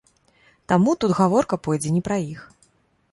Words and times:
Таму 0.71 0.95
тут 1.05 1.13
гаворка 1.19 1.55
пойдзе 1.67 1.89
не 1.99 2.01
пра 2.09 2.17
іх. 2.33 2.39